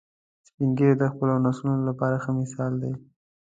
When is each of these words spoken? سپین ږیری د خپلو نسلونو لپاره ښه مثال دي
سپین 0.47 0.69
ږیری 0.77 0.95
د 0.99 1.03
خپلو 1.11 1.33
نسلونو 1.45 1.81
لپاره 1.89 2.15
ښه 2.23 2.31
مثال 2.39 2.71
دي 2.81 2.93